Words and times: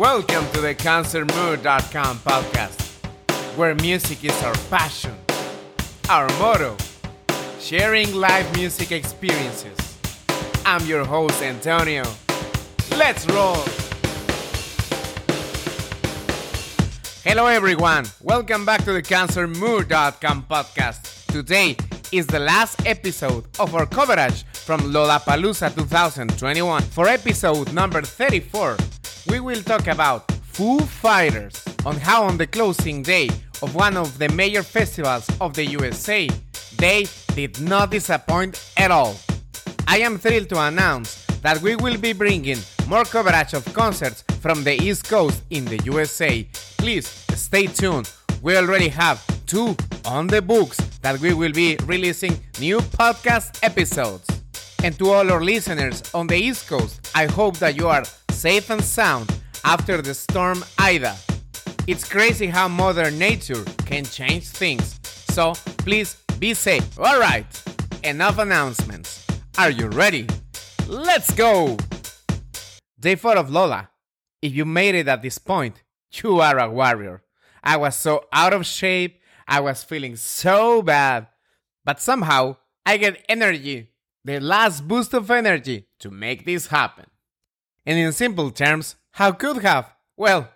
Welcome 0.00 0.50
to 0.52 0.62
the 0.62 0.74
ConcertMood.com 0.74 2.20
podcast, 2.20 3.04
where 3.54 3.74
music 3.74 4.24
is 4.24 4.42
our 4.42 4.54
passion, 4.70 5.14
our 6.08 6.26
motto, 6.38 6.74
sharing 7.58 8.14
live 8.14 8.50
music 8.56 8.92
experiences. 8.92 9.98
I'm 10.64 10.86
your 10.86 11.04
host, 11.04 11.42
Antonio. 11.42 12.04
Let's 12.96 13.26
roll! 13.26 13.62
Hello, 17.22 17.44
everyone. 17.44 18.06
Welcome 18.22 18.64
back 18.64 18.82
to 18.84 18.94
the 18.94 19.02
ConcertMood.com 19.02 20.46
podcast. 20.48 21.26
Today 21.26 21.76
is 22.10 22.26
the 22.26 22.40
last 22.40 22.86
episode 22.86 23.44
of 23.58 23.74
our 23.74 23.84
coverage 23.84 24.44
from 24.44 24.80
Lollapalooza 24.80 25.74
2021. 25.74 26.82
For 26.84 27.06
episode 27.06 27.74
number 27.74 28.00
34, 28.00 28.78
we 29.28 29.40
will 29.40 29.62
talk 29.62 29.86
about 29.86 30.30
Foo 30.32 30.78
Fighters 30.80 31.62
on 31.84 31.96
how 31.96 32.24
on 32.24 32.38
the 32.38 32.46
closing 32.46 33.02
day 33.02 33.28
of 33.62 33.74
one 33.74 33.96
of 33.96 34.18
the 34.18 34.28
major 34.30 34.62
festivals 34.62 35.28
of 35.40 35.54
the 35.54 35.64
USA, 35.66 36.28
they 36.76 37.06
did 37.34 37.60
not 37.60 37.90
disappoint 37.90 38.72
at 38.76 38.90
all. 38.90 39.16
I 39.86 39.98
am 39.98 40.18
thrilled 40.18 40.48
to 40.50 40.60
announce 40.60 41.24
that 41.42 41.60
we 41.60 41.76
will 41.76 41.98
be 41.98 42.12
bringing 42.12 42.58
more 42.86 43.04
coverage 43.04 43.54
of 43.54 43.64
concerts 43.74 44.22
from 44.40 44.64
the 44.64 44.74
East 44.80 45.08
Coast 45.08 45.42
in 45.50 45.64
the 45.64 45.78
USA. 45.84 46.46
Please 46.78 47.06
stay 47.34 47.66
tuned. 47.66 48.10
We 48.42 48.56
already 48.56 48.88
have 48.88 49.24
two 49.46 49.76
on 50.04 50.26
the 50.26 50.40
books 50.40 50.78
that 51.02 51.18
we 51.20 51.34
will 51.34 51.52
be 51.52 51.76
releasing 51.84 52.40
new 52.58 52.78
podcast 52.78 53.58
episodes. 53.62 54.26
And 54.82 54.98
to 54.98 55.10
all 55.10 55.30
our 55.30 55.42
listeners 55.42 56.02
on 56.14 56.26
the 56.26 56.36
East 56.36 56.68
Coast, 56.68 57.10
I 57.14 57.26
hope 57.26 57.58
that 57.58 57.76
you 57.76 57.88
are 57.88 58.04
safe 58.40 58.70
and 58.70 58.82
sound 58.82 59.30
after 59.64 60.00
the 60.00 60.14
storm 60.14 60.64
Ida. 60.78 61.14
It's 61.86 62.08
crazy 62.08 62.46
how 62.46 62.68
Mother 62.68 63.10
Nature 63.10 63.62
can 63.84 64.02
change 64.02 64.48
things. 64.48 64.98
So 65.04 65.52
please 65.84 66.16
be 66.38 66.54
safe. 66.54 66.98
Alright, 66.98 67.62
enough 68.02 68.38
announcements. 68.38 69.26
Are 69.58 69.68
you 69.68 69.88
ready? 69.88 70.26
Let's 70.88 71.34
go! 71.34 71.76
Day 72.98 73.14
4 73.14 73.36
of 73.36 73.50
Lolla. 73.50 73.90
If 74.40 74.54
you 74.54 74.64
made 74.64 74.94
it 74.94 75.06
at 75.06 75.20
this 75.20 75.36
point, 75.36 75.82
you 76.10 76.40
are 76.40 76.58
a 76.58 76.70
warrior. 76.70 77.22
I 77.62 77.76
was 77.76 77.94
so 77.94 78.24
out 78.32 78.54
of 78.54 78.64
shape, 78.64 79.20
I 79.46 79.60
was 79.60 79.84
feeling 79.84 80.16
so 80.16 80.80
bad. 80.80 81.26
But 81.84 82.00
somehow, 82.00 82.56
I 82.86 82.96
get 82.96 83.22
energy, 83.28 83.90
the 84.24 84.40
last 84.40 84.88
boost 84.88 85.12
of 85.12 85.30
energy 85.30 85.88
to 85.98 86.10
make 86.10 86.46
this 86.46 86.68
happen. 86.68 87.09
And 87.86 87.98
in 87.98 88.12
simple 88.12 88.50
terms, 88.50 88.96
how 89.12 89.32
could 89.32 89.62
have? 89.62 89.92
Well, 90.16 90.50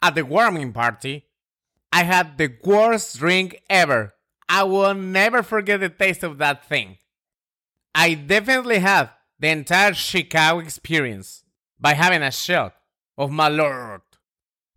at 0.00 0.14
the 0.14 0.24
warming 0.24 0.72
party, 0.72 1.26
I 1.92 2.04
had 2.04 2.38
the 2.38 2.54
worst 2.64 3.18
drink 3.18 3.62
ever. 3.68 4.14
I 4.48 4.62
will 4.62 4.94
never 4.94 5.42
forget 5.42 5.80
the 5.80 5.88
taste 5.88 6.22
of 6.22 6.38
that 6.38 6.64
thing. 6.64 6.98
I 7.94 8.14
definitely 8.14 8.78
had 8.78 9.10
the 9.38 9.48
entire 9.48 9.94
Chicago 9.94 10.60
experience 10.60 11.44
by 11.78 11.94
having 11.94 12.22
a 12.22 12.30
shot 12.30 12.74
of 13.16 13.30
Malort. 13.30 14.02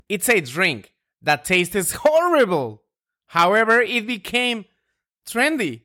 It's 0.10 0.30
a 0.30 0.42
drink 0.42 0.94
that 1.22 1.46
tastes 1.46 1.92
horrible. 2.04 2.84
However, 3.28 3.82
it 3.82 4.08
became 4.08 4.66
trendy 5.26 5.84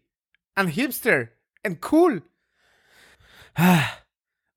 and 0.56 0.70
hipster 0.70 1.30
and 1.64 1.80
cool. 1.80 2.20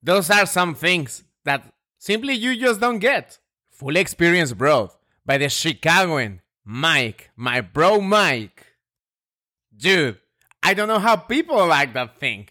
Those 0.01 0.29
are 0.29 0.45
some 0.45 0.75
things 0.75 1.23
that 1.45 1.73
simply 1.97 2.33
you 2.33 2.59
just 2.59 2.79
don't 2.79 2.99
get. 2.99 3.39
Full 3.71 3.95
experience 3.95 4.53
bro, 4.53 4.91
by 5.25 5.37
the 5.37 5.49
Chicagoan 5.49 6.41
Mike, 6.65 7.29
my 7.35 7.61
bro 7.61 8.01
Mike. 8.01 8.65
Dude, 9.75 10.17
I 10.61 10.73
don't 10.73 10.87
know 10.87 10.99
how 10.99 11.15
people 11.15 11.65
like 11.65 11.93
that 11.93 12.19
thing. 12.19 12.49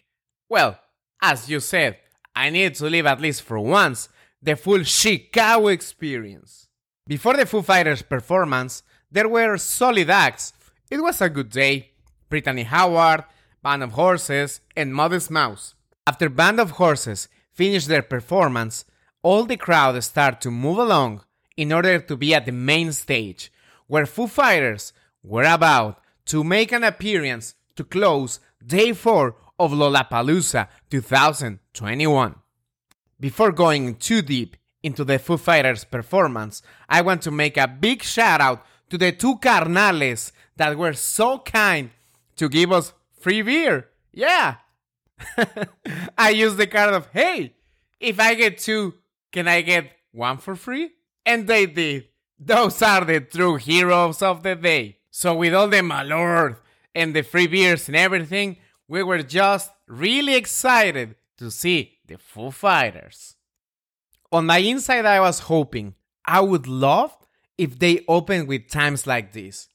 Well, 0.48 0.78
as 1.20 1.50
you 1.50 1.60
said, 1.60 1.98
I 2.34 2.50
need 2.50 2.74
to 2.76 2.86
live 2.86 3.06
at 3.06 3.20
least 3.20 3.42
for 3.42 3.58
once 3.58 4.08
the 4.40 4.56
full 4.56 4.82
Chicago 4.84 5.68
experience. 5.68 6.68
Before 7.06 7.36
the 7.36 7.46
Foo 7.46 7.62
Fighters 7.62 8.02
performance, 8.02 8.82
there 9.10 9.28
were 9.28 9.56
solid 9.58 10.10
acts. 10.10 10.52
It 10.90 11.02
was 11.02 11.20
a 11.20 11.28
good 11.28 11.50
day. 11.50 11.90
Brittany 12.28 12.62
Howard, 12.64 13.24
Band 13.62 13.82
of 13.82 13.92
Horses, 13.92 14.60
and 14.76 14.94
Modest 14.94 15.30
Mouse. 15.30 15.74
After 16.06 16.28
Band 16.28 16.60
of 16.60 16.72
Horses 16.72 17.28
finished 17.58 17.88
their 17.88 18.02
performance, 18.02 18.84
all 19.20 19.44
the 19.44 19.56
crowd 19.56 20.00
start 20.04 20.40
to 20.40 20.48
move 20.48 20.78
along 20.78 21.24
in 21.56 21.72
order 21.72 21.98
to 21.98 22.16
be 22.16 22.32
at 22.32 22.46
the 22.46 22.52
main 22.52 22.92
stage, 22.92 23.50
where 23.88 24.06
Foo 24.06 24.28
Fighters 24.28 24.92
were 25.24 25.42
about 25.42 26.00
to 26.26 26.44
make 26.44 26.70
an 26.70 26.84
appearance 26.84 27.56
to 27.74 27.82
close 27.82 28.38
day 28.64 28.92
4 28.92 29.34
of 29.58 29.72
Lollapalooza 29.72 30.68
2021. 30.88 32.36
Before 33.18 33.50
going 33.50 33.96
too 33.96 34.22
deep 34.22 34.56
into 34.84 35.02
the 35.02 35.18
Foo 35.18 35.36
Fighters 35.36 35.82
performance, 35.82 36.62
I 36.88 37.00
want 37.00 37.22
to 37.22 37.32
make 37.32 37.56
a 37.56 37.66
big 37.66 38.04
shout 38.04 38.40
out 38.40 38.64
to 38.90 38.96
the 38.96 39.10
two 39.10 39.36
carnales 39.38 40.30
that 40.56 40.78
were 40.78 40.92
so 40.92 41.40
kind 41.40 41.90
to 42.36 42.48
give 42.48 42.70
us 42.70 42.92
free 43.20 43.42
beer. 43.42 43.88
Yeah. 44.12 44.58
I 46.18 46.30
used 46.30 46.56
the 46.56 46.66
card 46.66 46.94
of, 46.94 47.08
hey, 47.12 47.54
if 48.00 48.20
I 48.20 48.34
get 48.34 48.58
two, 48.58 48.94
can 49.32 49.48
I 49.48 49.62
get 49.62 49.90
one 50.12 50.38
for 50.38 50.54
free? 50.56 50.90
And 51.26 51.46
they 51.46 51.66
did. 51.66 52.04
Those 52.38 52.80
are 52.82 53.04
the 53.04 53.20
true 53.20 53.56
heroes 53.56 54.22
of 54.22 54.42
the 54.42 54.54
day. 54.54 54.98
So, 55.10 55.34
with 55.34 55.54
all 55.54 55.68
the 55.68 55.78
Malort 55.78 56.58
and 56.94 57.14
the 57.14 57.22
free 57.22 57.48
beers 57.48 57.88
and 57.88 57.96
everything, 57.96 58.58
we 58.86 59.02
were 59.02 59.22
just 59.22 59.70
really 59.88 60.36
excited 60.36 61.16
to 61.38 61.50
see 61.50 61.98
the 62.06 62.18
Foo 62.18 62.50
Fighters. 62.50 63.34
On 64.30 64.46
my 64.46 64.58
inside, 64.58 65.06
I 65.06 65.20
was 65.20 65.40
hoping 65.40 65.94
I 66.24 66.40
would 66.40 66.66
love 66.66 67.16
if 67.56 67.78
they 67.78 68.04
opened 68.06 68.46
with 68.46 68.68
Times 68.68 69.06
Like 69.06 69.32
These. 69.32 69.68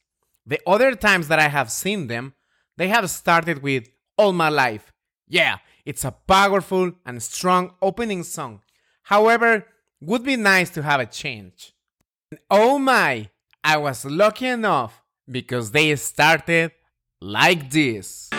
The 0.46 0.60
other 0.66 0.96
times 0.96 1.28
that 1.28 1.40
I 1.40 1.50
have 1.50 1.72
seen 1.72 2.08
them, 2.08 2.34
they 2.78 2.88
have 2.88 3.10
started 3.10 3.62
with 3.62 3.90
All 4.18 4.32
My 4.32 4.50
Life. 4.50 4.93
Yeah, 5.34 5.58
it's 5.84 6.06
a 6.06 6.12
powerful 6.12 6.92
and 7.08 7.24
strong 7.24 7.74
opening 7.82 8.22
song. 8.22 8.62
However, 9.02 9.66
would 10.00 10.24
be 10.24 10.36
nice 10.36 10.70
to 10.70 10.84
have 10.84 11.00
a 11.00 11.08
change. 11.08 11.74
And 12.30 12.40
oh 12.52 12.78
my, 12.78 13.32
I 13.64 13.78
was 13.78 14.06
lucky 14.06 14.46
enough 14.46 15.02
because 15.28 15.72
they 15.72 15.96
started 15.96 16.74
like 17.20 17.72
this. 17.72 18.30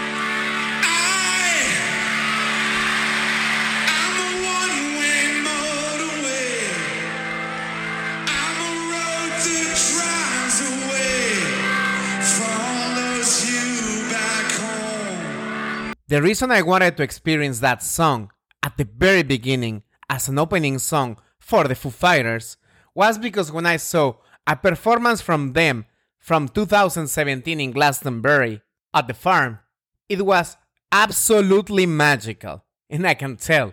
The 16.06 16.20
reason 16.20 16.50
I 16.50 16.60
wanted 16.60 16.98
to 16.98 17.02
experience 17.02 17.60
that 17.60 17.82
song 17.82 18.30
at 18.62 18.76
the 18.76 18.84
very 18.84 19.22
beginning 19.22 19.84
as 20.10 20.28
an 20.28 20.38
opening 20.38 20.78
song 20.78 21.16
for 21.38 21.64
the 21.64 21.74
Foo 21.74 21.88
Fighters 21.88 22.58
was 22.94 23.16
because 23.16 23.50
when 23.50 23.64
I 23.64 23.78
saw 23.78 24.16
a 24.46 24.54
performance 24.54 25.22
from 25.22 25.54
them 25.54 25.86
from 26.18 26.48
2017 26.48 27.58
in 27.58 27.72
Glastonbury 27.72 28.60
at 28.92 29.08
the 29.08 29.14
farm, 29.14 29.60
it 30.06 30.26
was 30.26 30.58
absolutely 30.92 31.86
magical. 31.86 32.62
And 32.90 33.06
I 33.06 33.14
can 33.14 33.38
tell 33.38 33.72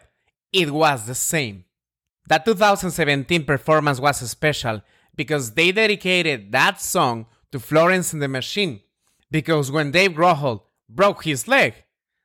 it 0.54 0.72
was 0.72 1.08
the 1.08 1.16
same. 1.16 1.66
That 2.28 2.46
2017 2.46 3.44
performance 3.44 4.00
was 4.00 4.30
special 4.32 4.82
because 5.18 5.52
they 5.52 5.74
dedicated 5.74 6.54
that 6.54 6.80
song 6.80 7.26
to 7.52 7.60
Florence 7.60 8.14
and 8.14 8.22
the 8.22 8.30
Machine. 8.30 8.80
Because 9.30 9.70
when 9.70 9.92
Dave 9.92 10.12
Grohl 10.12 10.62
broke 10.88 11.26
his 11.26 11.50
leg, 11.50 11.74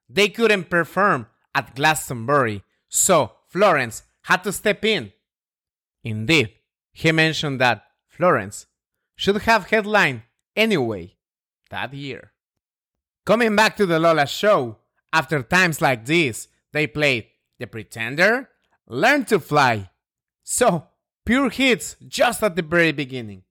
they 0.09 0.29
couldn't 0.29 0.71
perform 0.71 1.27
at 1.55 1.75
Glastonbury, 1.75 2.63
so 2.89 3.33
Florence 3.49 4.03
had 4.23 4.45
to 4.45 4.53
step 4.53 4.85
in. 4.85 5.13
Indeed, 6.05 6.53
he 6.93 7.13
mentioned 7.13 7.61
that 7.61 7.85
Florence 8.07 8.67
should 9.17 9.43
have 9.43 9.71
headlined 9.71 10.23
anyway 10.55 11.15
that 11.71 11.93
year. 11.93 12.33
Coming 13.25 13.57
back 13.57 13.77
to 13.77 13.87
the 13.87 13.99
Lolla 13.99 14.27
show, 14.27 14.79
after 15.13 15.43
Times 15.43 15.81
Like 15.81 16.07
These, 16.07 16.49
they 16.73 16.87
played 16.87 17.27
The 17.59 17.67
Pretender, 17.67 18.49
Learn 18.87 19.25
to 19.27 19.41
Fly. 19.41 19.91
So, 20.45 20.89
pure 21.25 21.51
hits 21.51 21.97
just 22.07 22.43
at 22.43 22.55
the 22.55 22.63
very 22.63 22.93
beginning. 22.93 23.43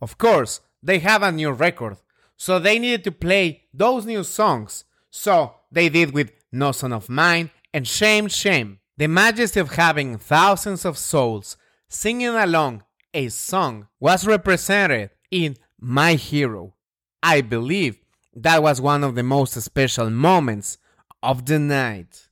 Of 0.00 0.18
course, 0.18 0.60
they 0.82 1.00
have 1.00 1.22
a 1.22 1.32
new 1.32 1.50
record, 1.50 1.96
so 2.36 2.58
they 2.58 2.78
needed 2.78 3.02
to 3.04 3.12
play 3.12 3.64
those 3.74 4.06
new 4.06 4.22
songs. 4.22 4.84
So, 5.10 5.54
they 5.76 5.90
did 5.90 6.12
with 6.12 6.32
No 6.50 6.72
Son 6.72 6.90
of 6.90 7.10
Mine 7.10 7.50
and 7.74 7.86
Shame, 7.86 8.28
Shame. 8.28 8.78
The 8.96 9.08
majesty 9.08 9.60
of 9.60 9.72
having 9.74 10.16
thousands 10.16 10.86
of 10.86 10.96
souls 10.96 11.58
singing 11.86 12.28
along 12.28 12.82
a 13.12 13.28
song 13.28 13.86
was 14.00 14.26
represented 14.26 15.10
in 15.30 15.54
My 15.78 16.14
Hero. 16.14 16.74
I 17.22 17.42
believe 17.42 17.98
that 18.34 18.62
was 18.62 18.80
one 18.80 19.04
of 19.04 19.16
the 19.16 19.22
most 19.22 19.52
special 19.60 20.08
moments 20.08 20.78
of 21.22 21.44
the 21.44 21.58
night. 21.58 22.25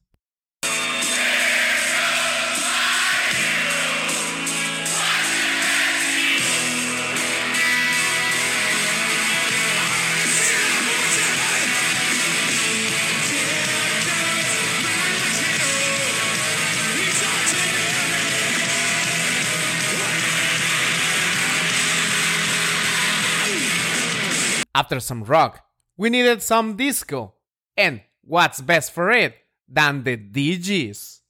After 24.74 25.00
some 25.00 25.24
rock, 25.24 25.64
we 25.96 26.10
needed 26.10 26.42
some 26.42 26.76
disco. 26.76 27.34
And 27.76 28.00
what's 28.22 28.60
best 28.60 28.92
for 28.92 29.10
it 29.10 29.36
than 29.68 30.02
the 30.02 30.16
Dee 30.16 30.58
Gees? 30.58 31.20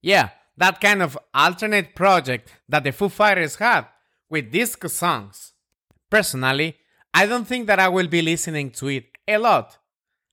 Yeah, 0.00 0.30
that 0.56 0.80
kind 0.80 1.02
of 1.02 1.18
alternate 1.34 1.94
project 1.94 2.50
that 2.68 2.84
the 2.84 2.92
Foo 2.92 3.08
Fighters 3.08 3.56
had 3.56 3.86
with 4.28 4.52
disco 4.52 4.88
songs. 4.88 5.52
Personally, 6.10 6.76
I 7.14 7.26
don't 7.26 7.46
think 7.46 7.66
that 7.66 7.78
I 7.78 7.88
will 7.88 8.08
be 8.08 8.22
listening 8.22 8.70
to 8.72 8.88
it 8.88 9.06
a 9.28 9.38
lot. 9.38 9.78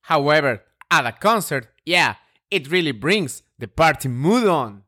However, 0.01 0.63
at 0.89 1.05
a 1.05 1.11
concert, 1.11 1.67
yeah, 1.85 2.15
it 2.49 2.71
really 2.71 2.91
brings 2.91 3.43
the 3.57 3.67
party 3.67 4.09
mood 4.09 4.47
on. 4.47 4.83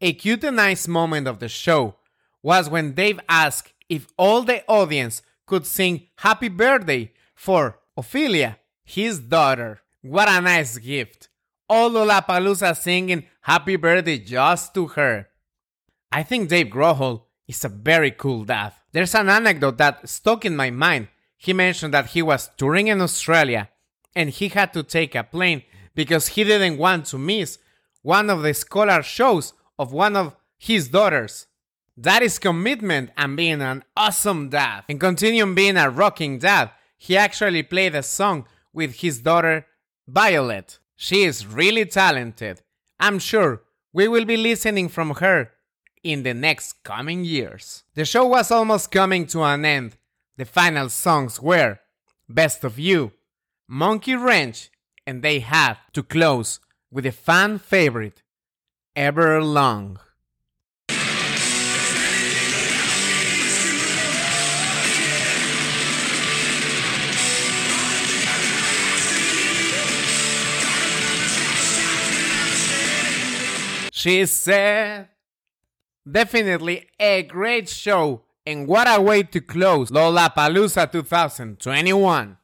A 0.00 0.12
cute 0.12 0.44
and 0.44 0.56
nice 0.56 0.88
moment 0.88 1.28
of 1.28 1.40
the 1.40 1.48
show 1.48 1.96
was 2.42 2.70
when 2.70 2.94
Dave 2.94 3.20
asked 3.28 3.72
if 3.88 4.06
all 4.16 4.42
the 4.42 4.64
audience 4.66 5.20
could 5.50 5.66
sing 5.66 6.06
Happy 6.18 6.48
Birthday 6.48 7.12
for 7.34 7.80
Ophelia, 7.96 8.58
his 8.84 9.18
daughter. 9.18 9.80
What 10.00 10.28
a 10.28 10.40
nice 10.40 10.78
gift. 10.78 11.28
All 11.68 11.90
Lollapalooza 11.90 12.76
singing 12.76 13.24
Happy 13.40 13.74
Birthday 13.74 14.18
just 14.18 14.72
to 14.74 14.86
her. 14.86 15.26
I 16.12 16.22
think 16.22 16.48
Dave 16.48 16.68
Grohl 16.68 17.22
is 17.48 17.64
a 17.64 17.68
very 17.68 18.12
cool 18.12 18.44
dad. 18.44 18.74
There's 18.92 19.16
an 19.16 19.28
anecdote 19.28 19.78
that 19.78 20.08
stuck 20.08 20.44
in 20.44 20.54
my 20.54 20.70
mind. 20.70 21.08
He 21.36 21.52
mentioned 21.52 21.94
that 21.94 22.10
he 22.14 22.22
was 22.22 22.50
touring 22.56 22.86
in 22.86 23.00
Australia 23.00 23.68
and 24.14 24.30
he 24.30 24.48
had 24.48 24.72
to 24.74 24.84
take 24.84 25.16
a 25.16 25.24
plane 25.24 25.64
because 25.96 26.28
he 26.28 26.44
didn't 26.44 26.78
want 26.78 27.06
to 27.06 27.18
miss 27.18 27.58
one 28.02 28.30
of 28.30 28.42
the 28.42 28.54
scholar 28.54 29.02
shows 29.02 29.52
of 29.80 29.92
one 29.92 30.14
of 30.14 30.36
his 30.56 30.88
daughters. 30.88 31.48
That 31.96 32.22
is 32.22 32.38
commitment 32.38 33.10
and 33.16 33.36
being 33.36 33.60
an 33.60 33.84
awesome 33.96 34.48
dad. 34.48 34.84
And 34.88 34.98
continuing 34.98 35.54
being 35.54 35.76
a 35.76 35.90
rocking 35.90 36.38
dad, 36.38 36.70
he 36.96 37.16
actually 37.16 37.62
played 37.62 37.94
a 37.94 38.02
song 38.02 38.46
with 38.72 38.96
his 38.96 39.20
daughter 39.20 39.66
Violet. 40.06 40.78
She 40.96 41.22
is 41.22 41.46
really 41.46 41.84
talented. 41.86 42.62
I'm 42.98 43.18
sure 43.18 43.62
we 43.92 44.08
will 44.08 44.24
be 44.24 44.36
listening 44.36 44.88
from 44.88 45.10
her 45.16 45.50
in 46.02 46.22
the 46.22 46.34
next 46.34 46.82
coming 46.82 47.24
years. 47.24 47.84
The 47.94 48.04
show 48.04 48.26
was 48.26 48.50
almost 48.50 48.90
coming 48.90 49.26
to 49.28 49.42
an 49.42 49.64
end. 49.64 49.96
The 50.36 50.44
final 50.44 50.88
songs 50.88 51.40
were 51.40 51.80
Best 52.28 52.64
of 52.64 52.78
You, 52.78 53.12
Monkey 53.68 54.14
Wrench, 54.14 54.70
and 55.06 55.22
they 55.22 55.40
had 55.40 55.76
to 55.92 56.02
close 56.02 56.60
with 56.90 57.06
a 57.06 57.12
fan 57.12 57.58
favorite, 57.58 58.22
Everlong. 58.96 59.98
She 74.00 74.24
said, 74.24 75.08
Definitely 76.10 76.88
a 76.98 77.22
great 77.22 77.68
show, 77.68 78.22
and 78.46 78.66
what 78.66 78.88
a 78.88 78.98
way 78.98 79.24
to 79.24 79.42
close 79.42 79.90
Lollapalooza 79.90 80.90
2021. 80.90 82.38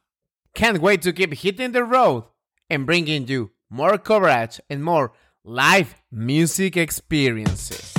Can't 0.53 0.79
wait 0.79 1.01
to 1.01 1.11
keep 1.11 1.33
hitting 1.33 1.71
the 1.71 1.83
road 1.83 2.25
and 2.69 2.85
bringing 2.85 3.27
you 3.27 3.49
more 3.71 3.97
coverage 3.97 4.61
and 4.69 4.83
more 4.83 5.13
live 5.43 5.95
music 6.11 6.77
experiences. 6.77 7.91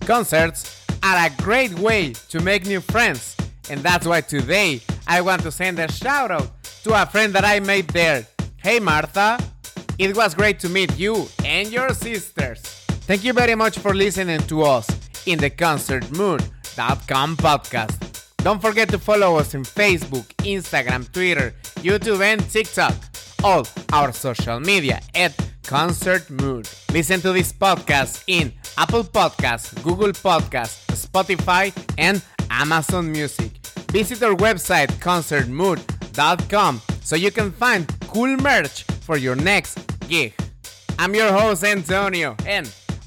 Concerts 0.00 0.84
are 1.02 1.26
a 1.26 1.30
great 1.42 1.72
way 1.78 2.12
to 2.28 2.38
make 2.40 2.66
new 2.66 2.82
friends, 2.82 3.34
and 3.70 3.80
that's 3.80 4.06
why 4.06 4.20
today 4.20 4.82
I 5.06 5.22
want 5.22 5.40
to 5.44 5.50
send 5.50 5.78
a 5.78 5.90
shout 5.90 6.30
out 6.30 6.50
to 6.84 7.00
a 7.00 7.06
friend 7.06 7.32
that 7.32 7.46
I 7.46 7.60
made 7.60 7.88
there. 7.88 8.26
Hey 8.58 8.78
Martha, 8.78 9.38
it 9.98 10.14
was 10.14 10.34
great 10.34 10.60
to 10.60 10.68
meet 10.68 10.98
you 10.98 11.28
and 11.46 11.72
your 11.72 11.94
sisters. 11.94 12.69
Thank 13.10 13.24
you 13.24 13.32
very 13.32 13.56
much 13.56 13.76
for 13.80 13.92
listening 13.92 14.38
to 14.42 14.62
us 14.62 14.86
in 15.26 15.40
the 15.40 15.50
concertmood.com 15.50 17.36
podcast. 17.38 18.24
Don't 18.36 18.62
forget 18.62 18.88
to 18.90 19.00
follow 19.00 19.34
us 19.34 19.52
in 19.52 19.64
Facebook, 19.64 20.26
Instagram, 20.46 21.10
Twitter, 21.10 21.52
YouTube, 21.82 22.22
and 22.22 22.40
TikTok. 22.48 22.94
All 23.42 23.66
our 23.92 24.12
social 24.12 24.60
media 24.60 25.00
at 25.16 25.34
Concert 25.64 26.30
Mood. 26.30 26.68
Listen 26.92 27.20
to 27.22 27.32
this 27.32 27.52
podcast 27.52 28.22
in 28.28 28.52
Apple 28.78 29.02
Podcasts, 29.02 29.74
Google 29.82 30.12
Podcasts, 30.12 30.86
Spotify, 30.94 31.74
and 31.98 32.22
Amazon 32.48 33.10
Music. 33.10 33.50
Visit 33.90 34.22
our 34.22 34.36
website 34.36 34.90
concertmood.com 35.00 36.80
so 37.02 37.16
you 37.16 37.32
can 37.32 37.50
find 37.50 37.92
cool 38.06 38.36
merch 38.36 38.84
for 39.02 39.16
your 39.16 39.34
next 39.34 39.80
gig. 40.06 40.32
I'm 40.96 41.12
your 41.12 41.32
host 41.32 41.64
Antonio 41.64 42.36
and 42.46 42.72